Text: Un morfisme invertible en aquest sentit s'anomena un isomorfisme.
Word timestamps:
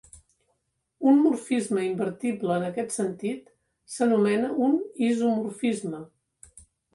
Un 1.09 1.19
morfisme 1.25 1.83
invertible 1.87 2.55
en 2.61 2.65
aquest 2.69 2.95
sentit 2.95 3.53
s'anomena 3.97 4.51
un 4.69 4.75
isomorfisme. 5.11 6.03